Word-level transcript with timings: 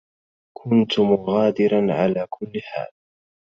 كنت 0.57 0.99
مغادرا 0.99 1.93
على 1.93 2.27
كل 2.29 2.61
حال. 2.61 2.87